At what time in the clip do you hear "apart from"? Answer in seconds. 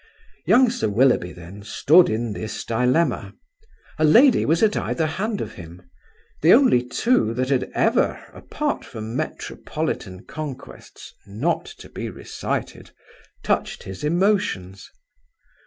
8.33-9.15